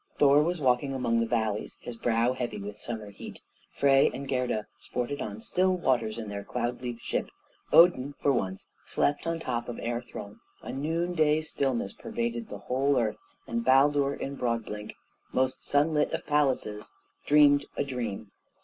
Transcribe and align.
Thor 0.15 0.41
was 0.41 0.59
walking 0.59 0.95
among 0.95 1.19
the 1.19 1.27
valleys, 1.27 1.77
his 1.79 1.95
brow 1.95 2.33
heavy 2.33 2.57
with 2.57 2.75
summer 2.79 3.11
heat; 3.11 3.39
Frey 3.71 4.09
and 4.11 4.27
Gerda 4.27 4.65
sported 4.79 5.21
on 5.21 5.41
still 5.41 5.77
waters 5.77 6.17
in 6.17 6.27
their 6.27 6.43
cloud 6.43 6.81
leaf 6.81 6.99
ship; 6.99 7.29
Odin, 7.71 8.15
for 8.19 8.31
once, 8.31 8.67
slept 8.83 9.27
on 9.27 9.35
the 9.37 9.43
top 9.43 9.69
of 9.69 9.77
Air 9.79 10.01
Throne; 10.01 10.39
a 10.63 10.73
noon 10.73 11.13
day 11.13 11.39
stillness 11.39 11.93
pervaded 11.93 12.49
the 12.49 12.57
whole 12.65 12.97
earth; 12.99 13.17
and 13.45 13.63
Baldur 13.63 14.15
in 14.15 14.35
Broadblink, 14.37 14.95
most 15.31 15.63
sunlit 15.63 16.11
of 16.13 16.25
palaces, 16.25 16.89
dreamed 17.27 17.65
a 17.77 17.83
dream. 17.83 18.31